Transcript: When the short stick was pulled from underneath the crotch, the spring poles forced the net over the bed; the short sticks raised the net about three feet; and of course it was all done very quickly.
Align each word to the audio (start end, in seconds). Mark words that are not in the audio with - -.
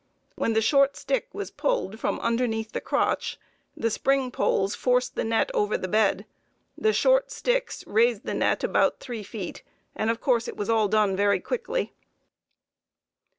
When 0.35 0.53
the 0.53 0.63
short 0.63 0.97
stick 0.97 1.27
was 1.31 1.51
pulled 1.51 1.99
from 1.99 2.19
underneath 2.21 2.71
the 2.71 2.81
crotch, 2.81 3.37
the 3.77 3.91
spring 3.91 4.31
poles 4.31 4.73
forced 4.73 5.13
the 5.13 5.23
net 5.23 5.51
over 5.53 5.77
the 5.77 5.87
bed; 5.87 6.25
the 6.75 6.91
short 6.91 7.29
sticks 7.29 7.85
raised 7.85 8.23
the 8.25 8.33
net 8.33 8.63
about 8.63 8.99
three 8.99 9.21
feet; 9.21 9.61
and 9.95 10.09
of 10.09 10.19
course 10.19 10.47
it 10.47 10.57
was 10.57 10.71
all 10.71 10.87
done 10.87 11.15
very 11.15 11.39
quickly. 11.39 11.93